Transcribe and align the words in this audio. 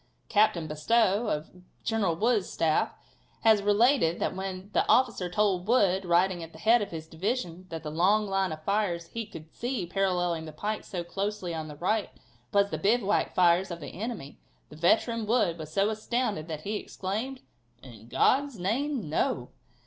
Captain 0.29 0.65
Bestow, 0.65 1.27
of 1.27 1.51
General 1.83 2.15
Wood's 2.15 2.49
staff, 2.49 2.91
has 3.41 3.61
related 3.61 4.17
that 4.19 4.35
when 4.35 4.71
the 4.73 4.83
officer 4.89 5.29
told 5.29 5.67
Wood, 5.67 6.05
riding 6.05 6.41
at 6.41 6.53
the 6.53 6.57
head 6.57 6.81
of 6.81 6.89
his 6.89 7.05
division, 7.05 7.67
that 7.69 7.83
the 7.83 7.91
long 7.91 8.25
line 8.25 8.51
of 8.51 8.63
fires 8.63 9.09
he 9.09 9.27
could 9.27 9.53
see 9.53 9.85
paralleling 9.85 10.45
the 10.45 10.51
pike 10.51 10.85
so 10.85 11.03
closely 11.03 11.53
on 11.53 11.67
the 11.67 11.75
right 11.75 12.09
was 12.51 12.71
the 12.71 12.79
bivouac 12.79 13.35
fires 13.35 13.69
of 13.69 13.79
the 13.79 13.93
enemy, 14.01 14.39
the 14.69 14.75
veteran 14.75 15.27
Wood 15.27 15.59
was 15.59 15.71
so 15.71 15.91
astounded 15.91 16.47
that 16.47 16.61
he 16.61 16.77
exclaimed: 16.77 17.41
"In 17.83 18.07
God's 18.07 18.57
name, 18.57 19.07
no!" 19.07 19.49